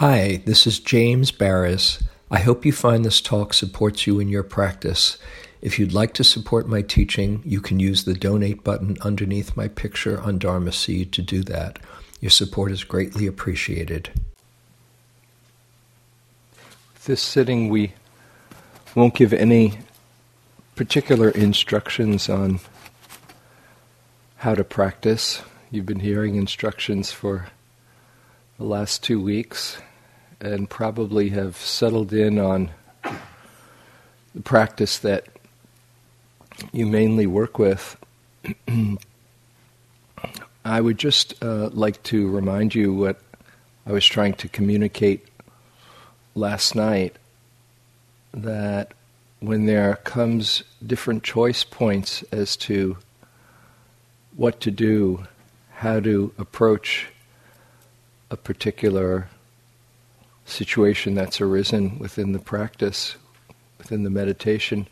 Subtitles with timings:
[0.00, 2.02] Hi, this is James Baraz.
[2.30, 5.18] I hope you find this talk supports you in your practice.
[5.60, 9.68] If you'd like to support my teaching, you can use the donate button underneath my
[9.68, 11.78] picture on Dharma Seed to do that.
[12.18, 14.08] Your support is greatly appreciated.
[17.04, 17.92] This sitting, we
[18.94, 19.80] won't give any
[20.76, 22.60] particular instructions on
[24.36, 25.42] how to practice.
[25.70, 27.48] You've been hearing instructions for
[28.56, 29.76] the last two weeks
[30.40, 32.70] and probably have settled in on
[34.34, 35.26] the practice that
[36.72, 37.96] you mainly work with.
[40.64, 43.20] I would just uh, like to remind you what
[43.86, 45.26] I was trying to communicate
[46.34, 47.16] last night
[48.32, 48.92] that
[49.40, 52.98] when there comes different choice points as to
[54.36, 55.24] what to do,
[55.72, 57.08] how to approach
[58.30, 59.28] a particular
[60.50, 63.16] situation that's arisen within the practice,
[63.78, 64.88] within the meditation,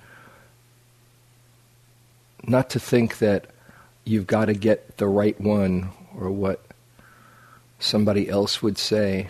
[2.44, 3.46] not to think that
[4.04, 6.64] you've got to get the right one or what
[7.78, 9.28] somebody else would say,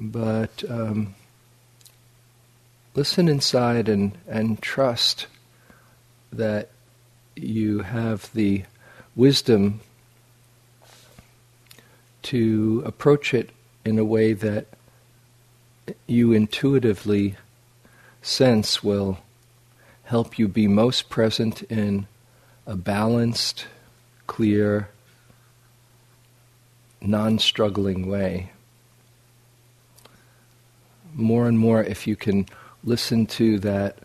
[0.00, 1.14] but um,
[2.94, 5.26] listen inside and, and trust
[6.32, 6.70] that
[7.36, 8.64] you have the
[9.14, 9.80] wisdom
[12.22, 13.50] to approach it
[13.84, 14.66] in a way that
[16.06, 17.36] you intuitively
[18.22, 19.18] sense will
[20.04, 22.06] help you be most present in
[22.66, 23.66] a balanced,
[24.26, 24.88] clear,
[27.00, 28.50] non struggling way.
[31.12, 32.46] More and more, if you can
[32.82, 33.98] listen to that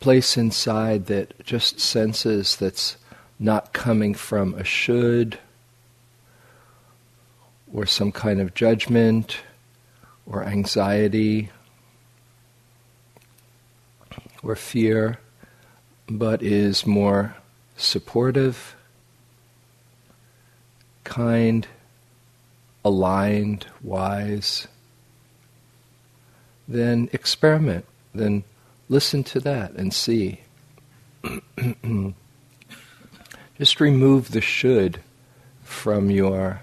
[0.00, 2.96] place inside that just senses that's
[3.38, 5.38] not coming from a should
[7.74, 9.38] or some kind of judgment
[10.26, 11.50] or anxiety
[14.42, 15.18] or fear,
[16.08, 17.34] but is more
[17.76, 18.76] supportive,
[21.02, 21.66] kind,
[22.84, 24.68] aligned, wise,
[26.68, 28.44] then experiment, then
[28.88, 30.40] listen to that and see.
[33.58, 35.00] Just remove the should
[35.62, 36.60] from your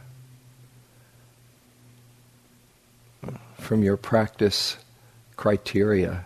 [3.71, 4.75] from your practice
[5.37, 6.25] criteria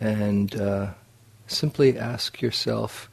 [0.00, 0.88] and uh,
[1.46, 3.08] simply ask yourself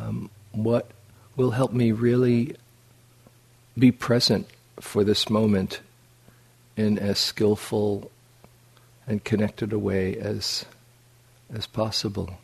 [0.00, 0.88] um, what
[1.34, 2.54] will help me really
[3.76, 4.46] be present
[4.78, 5.80] for this moment
[6.76, 8.12] in as skillful
[9.08, 10.64] and connected a way as,
[11.52, 12.38] as possible.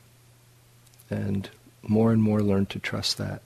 [1.08, 1.48] And
[1.80, 3.40] more and more learn to trust that.